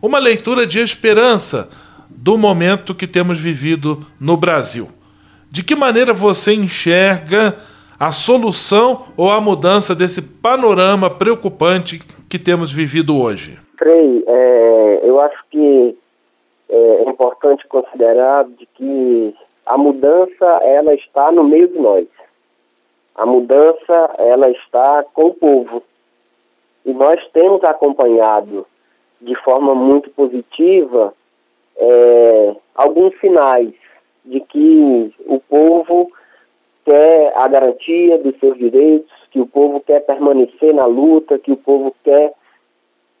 uma 0.00 0.18
leitura 0.20 0.64
de 0.64 0.78
esperança 0.78 1.68
do 2.08 2.38
momento 2.38 2.94
que 2.94 3.08
temos 3.08 3.40
vivido 3.40 4.06
no 4.20 4.36
Brasil. 4.36 4.88
De 5.50 5.64
que 5.64 5.74
maneira 5.74 6.12
você 6.12 6.54
enxerga 6.54 7.56
a 7.98 8.12
solução 8.12 9.06
ou 9.16 9.32
a 9.32 9.40
mudança 9.40 9.94
desse 9.94 10.22
panorama 10.22 11.10
preocupante 11.10 12.00
que 12.28 12.38
temos 12.38 12.70
vivido 12.70 13.18
hoje? 13.18 13.58
Frei, 13.76 14.24
é, 14.26 15.00
eu 15.02 15.20
acho 15.20 15.44
que 15.50 15.96
é 16.68 17.08
importante 17.08 17.66
considerar 17.68 18.44
de 18.44 18.66
que 18.74 19.34
a 19.66 19.76
mudança 19.76 20.46
ela 20.62 20.94
está 20.94 21.32
no 21.32 21.42
meio 21.42 21.68
de 21.68 21.78
nós. 21.78 22.06
A 23.16 23.26
mudança 23.26 24.14
ela 24.18 24.48
está 24.50 25.04
com 25.12 25.26
o 25.26 25.34
povo. 25.34 25.82
E 26.84 26.92
nós 26.92 27.20
temos 27.32 27.64
acompanhado 27.64 28.64
de 29.20 29.34
forma 29.34 29.74
muito 29.74 30.08
positiva 30.10 31.12
é, 31.76 32.56
alguns 32.74 33.18
sinais 33.18 33.74
de 34.24 34.40
que 34.40 35.14
o 35.26 35.40
povo 35.40 36.12
quer 36.84 37.32
a 37.36 37.48
garantia 37.48 38.18
dos 38.18 38.38
seus 38.38 38.56
direitos, 38.56 39.10
que 39.30 39.40
o 39.40 39.46
povo 39.46 39.80
quer 39.80 40.00
permanecer 40.00 40.72
na 40.72 40.86
luta, 40.86 41.38
que 41.38 41.52
o 41.52 41.56
povo 41.56 41.94
quer 42.04 42.32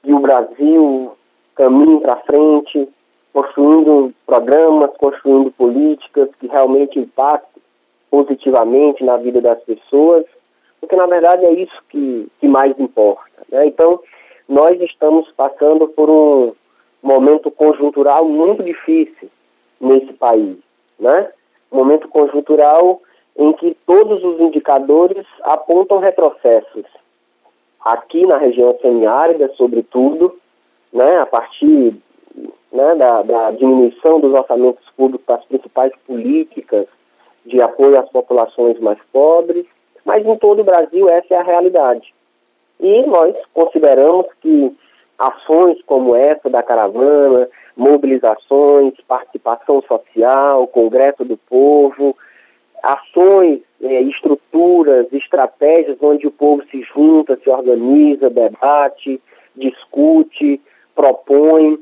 que 0.02 0.12
o 0.12 0.20
Brasil 0.20 1.12
caminhe 1.56 2.00
para 2.00 2.16
frente, 2.16 2.88
construindo 3.36 4.14
programas, 4.24 4.90
construindo 4.96 5.50
políticas 5.50 6.30
que 6.40 6.46
realmente 6.46 6.98
impactem 6.98 7.62
positivamente 8.10 9.04
na 9.04 9.18
vida 9.18 9.42
das 9.42 9.62
pessoas, 9.62 10.24
porque 10.80 10.96
na 10.96 11.04
verdade 11.04 11.44
é 11.44 11.52
isso 11.52 11.82
que, 11.90 12.28
que 12.40 12.48
mais 12.48 12.78
importa. 12.80 13.42
Né? 13.52 13.66
Então, 13.66 14.00
nós 14.48 14.80
estamos 14.80 15.30
passando 15.36 15.86
por 15.86 16.08
um 16.08 16.54
momento 17.02 17.50
conjuntural 17.50 18.24
muito 18.24 18.62
difícil 18.62 19.28
nesse 19.78 20.14
país, 20.14 20.56
né? 20.98 21.30
Momento 21.70 22.08
conjuntural 22.08 23.02
em 23.36 23.52
que 23.52 23.76
todos 23.84 24.24
os 24.24 24.40
indicadores 24.40 25.26
apontam 25.42 25.98
retrocessos. 25.98 26.86
Aqui 27.84 28.24
na 28.24 28.38
região 28.38 28.74
semiárida, 28.80 29.52
sobretudo, 29.58 30.38
né, 30.90 31.18
a 31.18 31.26
partir 31.26 31.94
né, 32.72 32.94
da, 32.96 33.22
da 33.22 33.50
diminuição 33.52 34.20
dos 34.20 34.32
orçamentos 34.32 34.84
públicos 34.96 35.26
das 35.26 35.44
principais 35.44 35.92
políticas 36.06 36.86
de 37.44 37.60
apoio 37.60 37.98
às 37.98 38.08
populações 38.10 38.78
mais 38.80 38.98
pobres, 39.12 39.64
mas 40.04 40.24
em 40.26 40.36
todo 40.36 40.60
o 40.60 40.64
Brasil 40.64 41.08
essa 41.08 41.34
é 41.34 41.38
a 41.38 41.42
realidade. 41.42 42.14
E 42.80 43.02
nós 43.06 43.34
consideramos 43.54 44.26
que 44.40 44.76
ações 45.18 45.78
como 45.86 46.14
essa 46.14 46.50
da 46.50 46.62
caravana, 46.62 47.48
mobilizações, 47.76 48.94
participação 49.06 49.82
social, 49.82 50.66
Congresso 50.66 51.24
do 51.24 51.36
Povo, 51.36 52.16
ações, 52.82 53.60
é, 53.82 54.00
estruturas, 54.02 55.06
estratégias 55.12 55.96
onde 56.00 56.26
o 56.26 56.30
povo 56.30 56.62
se 56.70 56.82
junta, 56.82 57.38
se 57.42 57.50
organiza, 57.50 58.30
debate, 58.30 59.20
discute, 59.54 60.60
propõe, 60.94 61.78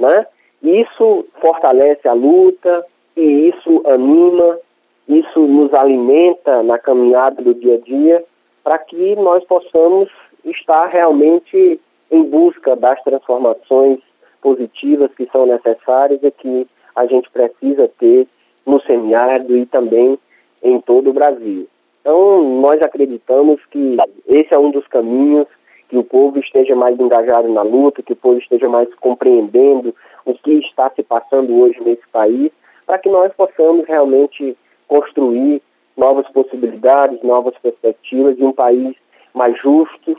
né? 0.00 0.26
Isso 0.62 1.26
fortalece 1.40 2.08
a 2.08 2.12
luta 2.12 2.84
e 3.16 3.48
isso 3.48 3.82
anima, 3.86 4.58
isso 5.06 5.40
nos 5.40 5.72
alimenta 5.72 6.62
na 6.62 6.78
caminhada 6.78 7.42
do 7.42 7.54
dia 7.54 7.74
a 7.74 7.78
dia 7.78 8.24
para 8.64 8.78
que 8.78 9.14
nós 9.16 9.44
possamos 9.44 10.08
estar 10.44 10.86
realmente 10.86 11.80
em 12.10 12.22
busca 12.22 12.74
das 12.74 13.02
transformações 13.04 14.00
positivas 14.42 15.10
que 15.14 15.28
são 15.30 15.46
necessárias 15.46 16.20
e 16.22 16.30
que 16.30 16.66
a 16.96 17.06
gente 17.06 17.30
precisa 17.30 17.88
ter 17.98 18.26
no 18.66 18.80
semiárido 18.82 19.56
e 19.56 19.66
também 19.66 20.18
em 20.62 20.80
todo 20.80 21.10
o 21.10 21.12
Brasil. 21.12 21.68
Então, 22.00 22.60
nós 22.60 22.80
acreditamos 22.82 23.60
que 23.70 23.96
esse 24.26 24.52
é 24.52 24.58
um 24.58 24.70
dos 24.70 24.86
caminhos 24.86 25.46
que 25.90 25.98
o 25.98 26.04
povo 26.04 26.38
esteja 26.38 26.76
mais 26.76 26.98
engajado 27.00 27.48
na 27.48 27.62
luta, 27.62 28.00
que 28.00 28.12
o 28.12 28.16
povo 28.16 28.38
esteja 28.38 28.68
mais 28.68 28.88
compreendendo 29.00 29.92
o 30.24 30.32
que 30.34 30.52
está 30.52 30.88
se 30.94 31.02
passando 31.02 31.52
hoje 31.60 31.82
nesse 31.82 32.06
país, 32.12 32.52
para 32.86 32.96
que 32.96 33.08
nós 33.08 33.32
possamos 33.34 33.84
realmente 33.88 34.56
construir 34.86 35.60
novas 35.96 36.28
possibilidades, 36.28 37.20
novas 37.24 37.54
perspectivas 37.58 38.36
de 38.36 38.44
um 38.44 38.52
país 38.52 38.94
mais 39.34 39.58
justo, 39.58 40.16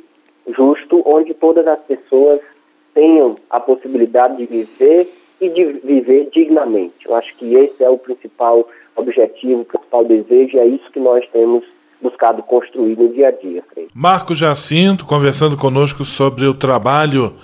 justo, 0.48 1.02
onde 1.06 1.34
todas 1.34 1.66
as 1.66 1.80
pessoas 1.80 2.42
tenham 2.94 3.38
a 3.50 3.60
possibilidade 3.60 4.36
de 4.36 4.46
viver 4.46 5.10
e 5.40 5.48
de 5.48 5.64
viver 5.86 6.30
dignamente. 6.32 7.06
Eu 7.06 7.16
acho 7.16 7.34
que 7.38 7.56
esse 7.56 7.82
é 7.82 7.90
o 7.90 7.98
principal 7.98 8.68
objetivo, 8.98 9.62
o 9.62 9.66
principal 9.66 10.04
desejo, 10.04 10.58
e 10.58 10.60
é 10.60 10.66
isso 10.66 10.92
que 10.92 11.00
nós 11.00 11.26
temos 11.30 11.64
buscado 12.02 12.42
construir 12.44 12.98
no 12.98 13.14
dia 13.14 13.28
a 13.28 13.32
dia. 13.32 13.64
Marco 13.94 14.34
Jacinto 14.34 15.06
conversando 15.06 15.56
conosco 15.56 16.04
sobre 16.04 16.46
o 16.46 16.54
trabalho 16.54 17.36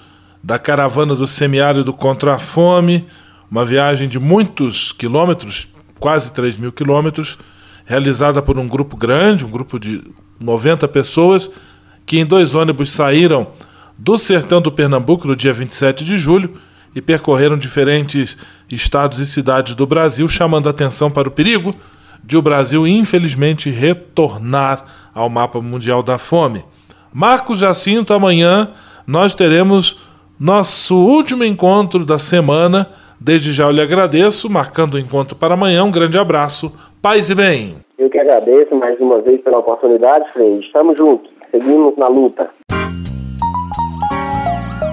da 0.43 0.57
caravana 0.57 1.15
do 1.15 1.27
semiárido 1.27 1.93
contra 1.93 2.35
a 2.35 2.37
fome, 2.37 3.05
uma 3.49 3.65
viagem 3.65 4.07
de 4.07 4.19
muitos 4.19 4.91
quilômetros, 4.91 5.67
quase 5.99 6.31
3 6.33 6.57
mil 6.57 6.71
quilômetros, 6.71 7.37
realizada 7.85 8.41
por 8.41 8.57
um 8.57 8.67
grupo 8.67 8.97
grande, 8.97 9.45
um 9.45 9.49
grupo 9.49 9.79
de 9.79 10.03
90 10.39 10.87
pessoas, 10.87 11.49
que 12.05 12.19
em 12.19 12.25
dois 12.25 12.55
ônibus 12.55 12.91
saíram 12.91 13.47
do 13.97 14.17
sertão 14.17 14.61
do 14.61 14.71
Pernambuco 14.71 15.27
no 15.27 15.35
dia 15.35 15.53
27 15.53 16.05
de 16.05 16.17
julho 16.17 16.53
e 16.95 17.01
percorreram 17.01 17.57
diferentes 17.57 18.37
estados 18.71 19.19
e 19.19 19.25
cidades 19.25 19.75
do 19.75 19.87
Brasil, 19.87 20.27
chamando 20.27 20.69
atenção 20.69 21.09
para 21.09 21.27
o 21.27 21.31
perigo 21.31 21.75
de 22.27 22.35
o 22.35 22.41
Brasil, 22.41 22.85
infelizmente, 22.85 23.69
retornar 23.69 24.83
ao 25.15 25.29
mapa 25.29 25.61
mundial 25.61 26.03
da 26.03 26.17
fome. 26.17 26.61
Marcos 27.13 27.59
Jacinto, 27.59 28.13
amanhã 28.13 28.71
nós 29.07 29.33
teremos 29.33 30.05
nosso 30.37 30.93
último 30.93 31.45
encontro 31.45 32.03
da 32.03 32.19
semana. 32.19 32.89
Desde 33.17 33.53
já 33.53 33.63
eu 33.63 33.71
lhe 33.71 33.81
agradeço, 33.81 34.49
marcando 34.49 34.95
o 34.95 34.99
encontro 34.99 35.37
para 35.37 35.53
amanhã. 35.53 35.85
Um 35.85 35.89
grande 35.89 36.17
abraço, 36.17 36.69
paz 37.01 37.29
e 37.29 37.35
bem. 37.35 37.77
Eu 37.97 38.09
que 38.09 38.19
agradeço 38.19 38.75
mais 38.75 38.99
uma 38.99 39.21
vez 39.21 39.39
pela 39.39 39.59
oportunidade, 39.59 40.25
Frei. 40.33 40.59
Estamos 40.59 40.97
juntos, 40.97 41.31
seguimos 41.49 41.95
na 41.97 42.09
luta. 42.09 42.49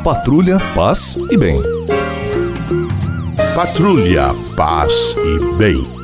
Patrulha, 0.05 0.59
paz 0.77 1.19
e 1.33 1.37
bem. 1.37 1.61
Patrulha, 3.57 4.29
paz 4.57 5.17
e 5.19 5.57
bem. 5.57 6.04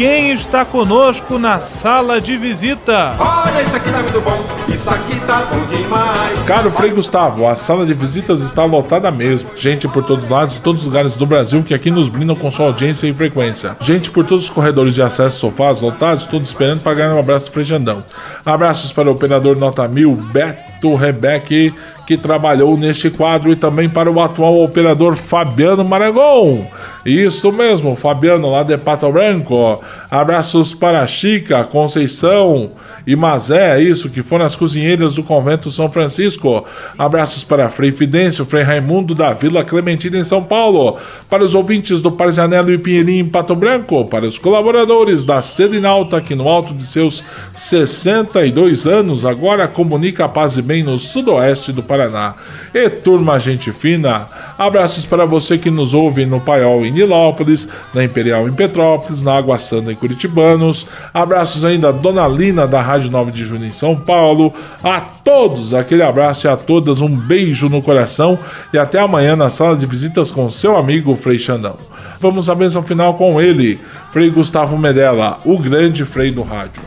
quem 0.00 0.30
está 0.30 0.64
conosco 0.64 1.38
na 1.38 1.60
sala 1.60 2.22
de 2.22 2.34
visita? 2.34 3.14
Olha, 3.18 3.62
isso 3.62 3.76
aqui 3.76 3.90
tá 3.90 3.98
muito 3.98 4.20
bom, 4.22 4.74
isso 4.74 4.88
aqui 4.88 5.20
tá 5.26 5.42
bom 5.52 5.62
demais. 5.66 6.40
Caro 6.46 6.70
Frei 6.70 6.90
Gustavo, 6.90 7.46
a 7.46 7.54
sala 7.54 7.84
de 7.84 7.92
visitas 7.92 8.40
está 8.40 8.64
lotada 8.64 9.10
mesmo. 9.10 9.50
Gente 9.58 9.86
por 9.86 10.02
todos 10.02 10.24
os 10.24 10.30
lados 10.30 10.56
e 10.56 10.60
todos 10.62 10.80
os 10.80 10.86
lugares 10.86 11.16
do 11.16 11.26
Brasil 11.26 11.62
que 11.62 11.74
aqui 11.74 11.90
nos 11.90 12.08
brindam 12.08 12.34
com 12.34 12.50
sua 12.50 12.68
audiência 12.68 13.06
e 13.08 13.12
frequência. 13.12 13.76
Gente 13.82 14.10
por 14.10 14.24
todos 14.24 14.44
os 14.44 14.50
corredores 14.50 14.94
de 14.94 15.02
acesso 15.02 15.38
sofás 15.38 15.82
lotados, 15.82 16.24
todos 16.24 16.48
esperando 16.48 16.80
para 16.80 16.94
ganhar 16.94 17.14
um 17.14 17.18
abraço 17.18 17.44
do 17.44 17.52
Frei 17.52 17.66
Xandão. 17.66 18.02
Abraços 18.46 18.92
para 18.92 19.06
o 19.06 19.12
operador 19.12 19.58
Nota 19.58 19.86
Mil, 19.86 20.14
Beto 20.14 20.94
Rebeck, 20.94 21.74
que 22.06 22.16
trabalhou 22.16 22.74
neste 22.74 23.10
quadro, 23.10 23.52
e 23.52 23.56
também 23.56 23.88
para 23.88 24.10
o 24.10 24.18
atual 24.18 24.62
operador 24.62 25.14
Fabiano 25.14 25.84
Maragon. 25.84 26.66
Isso 27.04 27.50
mesmo, 27.50 27.96
Fabiano 27.96 28.50
lá 28.50 28.62
de 28.62 28.76
Pato 28.76 29.10
Branco. 29.10 29.82
Abraços 30.10 30.74
para 30.74 31.06
Chica, 31.06 31.64
Conceição 31.64 32.72
e 33.06 33.16
Mazé, 33.16 33.78
é 33.78 33.82
isso, 33.82 34.10
que 34.10 34.22
foram 34.22 34.44
as 34.44 34.54
cozinheiras 34.54 35.14
do 35.14 35.22
convento 35.22 35.70
São 35.70 35.90
Francisco. 35.90 36.64
Abraços 36.98 37.42
para 37.42 37.70
Frei 37.70 37.90
Fidêncio, 37.90 38.44
Frei 38.44 38.62
Raimundo 38.62 39.14
da 39.14 39.32
Vila 39.32 39.64
Clementina 39.64 40.18
em 40.18 40.24
São 40.24 40.42
Paulo. 40.42 40.98
Para 41.28 41.42
os 41.42 41.54
ouvintes 41.54 42.02
do 42.02 42.12
Parzanelo 42.12 42.70
e 42.70 42.76
Pinheirinho 42.76 43.24
em 43.24 43.28
Pato 43.28 43.54
Branco. 43.54 44.04
Para 44.04 44.26
os 44.26 44.38
colaboradores 44.38 45.24
da 45.24 45.40
Sedinalta, 45.40 46.20
que 46.20 46.34
no 46.34 46.48
alto 46.48 46.74
de 46.74 46.84
seus 46.84 47.24
62 47.56 48.86
anos 48.86 49.24
agora 49.24 49.66
comunica 49.66 50.26
a 50.26 50.28
paz 50.28 50.58
e 50.58 50.62
bem 50.62 50.82
no 50.82 50.98
sudoeste 50.98 51.72
do 51.72 51.82
Paraná. 51.82 52.34
E 52.74 52.90
turma 52.90 53.40
gente 53.40 53.72
fina, 53.72 54.28
abraços 54.58 55.04
para 55.04 55.24
você 55.24 55.56
que 55.56 55.70
nos 55.70 55.94
ouve 55.94 56.26
no 56.26 56.40
Paiol 56.40 56.84
em 56.90 56.92
Nilópolis, 56.92 57.66
na 57.94 58.04
Imperial 58.04 58.48
em 58.48 58.52
Petrópolis, 58.52 59.22
na 59.22 59.36
Água 59.36 59.58
Santa 59.58 59.92
em 59.92 59.96
Curitibanos. 59.96 60.86
Abraços 61.14 61.64
ainda 61.64 61.88
a 61.88 61.92
Dona 61.92 62.28
Lina 62.28 62.66
da 62.66 62.82
Rádio 62.82 63.10
9 63.10 63.30
de 63.30 63.44
Junho 63.44 63.64
em 63.64 63.72
São 63.72 63.96
Paulo. 63.96 64.52
A 64.82 65.00
todos 65.00 65.72
aquele 65.72 66.02
abraço 66.02 66.46
e 66.46 66.50
a 66.50 66.56
todas 66.56 67.00
um 67.00 67.08
beijo 67.08 67.68
no 67.68 67.80
coração 67.80 68.38
e 68.72 68.78
até 68.78 68.98
amanhã 69.00 69.34
na 69.34 69.48
sala 69.48 69.76
de 69.76 69.86
visitas 69.86 70.30
com 70.30 70.50
seu 70.50 70.76
amigo 70.76 71.16
Frei 71.16 71.38
Xandão. 71.38 71.76
Vamos 72.20 72.50
à 72.50 72.54
bênção 72.54 72.82
final 72.82 73.14
com 73.14 73.40
ele, 73.40 73.78
Frei 74.12 74.28
Gustavo 74.28 74.76
Medella, 74.76 75.38
o 75.44 75.58
grande 75.58 76.04
Frei 76.04 76.30
do 76.30 76.42
rádio. 76.42 76.82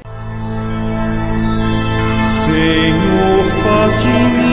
Senhor, 2.43 3.45
faz 3.63 4.01
de 4.01 4.07
mim 4.07 4.52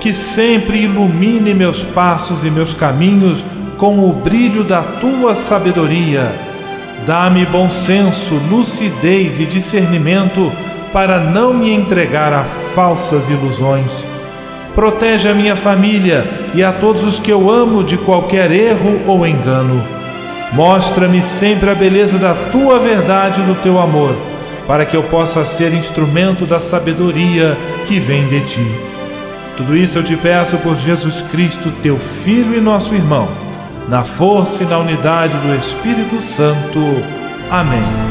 que 0.00 0.12
sempre 0.12 0.78
ilumine 0.78 1.52
meus 1.52 1.84
passos 1.84 2.44
e 2.44 2.50
meus 2.50 2.72
caminhos 2.72 3.44
com 3.76 4.08
o 4.08 4.12
brilho 4.12 4.64
da 4.64 4.82
tua 4.82 5.34
sabedoria. 5.34 6.32
Dá-me 7.06 7.44
bom 7.46 7.70
senso, 7.70 8.34
lucidez 8.50 9.38
e 9.38 9.46
discernimento 9.46 10.50
para 10.92 11.20
não 11.20 11.54
me 11.54 11.70
entregar 11.70 12.32
a 12.32 12.44
falsas 12.74 13.28
ilusões. 13.28 14.06
Protege 14.74 15.28
a 15.28 15.34
minha 15.34 15.56
família 15.56 16.24
e 16.54 16.62
a 16.62 16.72
todos 16.72 17.04
os 17.04 17.18
que 17.18 17.30
eu 17.30 17.50
amo 17.50 17.84
de 17.84 17.96
qualquer 17.96 18.50
erro 18.50 19.00
ou 19.06 19.26
engano. 19.26 19.82
Mostra-me 20.52 21.22
sempre 21.22 21.70
a 21.70 21.74
beleza 21.74 22.18
da 22.18 22.34
tua 22.34 22.78
verdade 22.78 23.40
e 23.40 23.44
do 23.44 23.54
teu 23.56 23.78
amor, 23.78 24.14
para 24.66 24.84
que 24.84 24.96
eu 24.96 25.02
possa 25.04 25.44
ser 25.44 25.72
instrumento 25.72 26.44
da 26.44 26.58
sabedoria 26.58 27.56
que 27.86 28.00
vem 28.00 28.26
de 28.28 28.40
ti. 28.40 28.89
Tudo 29.60 29.76
isso 29.76 29.98
eu 29.98 30.02
te 30.02 30.16
peço 30.16 30.56
por 30.56 30.74
Jesus 30.74 31.20
Cristo, 31.30 31.70
teu 31.82 31.98
Filho 31.98 32.56
e 32.56 32.60
nosso 32.62 32.94
irmão, 32.94 33.28
na 33.90 34.02
força 34.02 34.64
e 34.64 34.66
na 34.66 34.78
unidade 34.78 35.36
do 35.36 35.54
Espírito 35.54 36.22
Santo. 36.22 36.80
Amém. 37.50 38.09